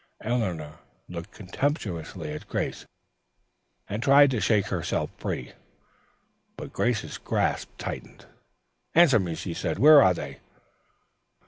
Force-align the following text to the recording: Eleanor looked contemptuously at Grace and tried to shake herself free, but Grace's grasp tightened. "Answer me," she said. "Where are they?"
Eleanor 0.23 0.79
looked 1.07 1.29
contemptuously 1.31 2.33
at 2.33 2.47
Grace 2.49 2.87
and 3.87 4.01
tried 4.01 4.31
to 4.31 4.41
shake 4.41 4.69
herself 4.69 5.11
free, 5.19 5.51
but 6.57 6.73
Grace's 6.73 7.19
grasp 7.19 7.69
tightened. 7.77 8.25
"Answer 8.95 9.19
me," 9.19 9.35
she 9.35 9.53
said. 9.53 9.77
"Where 9.77 10.01
are 10.01 10.15
they?" 10.15 10.39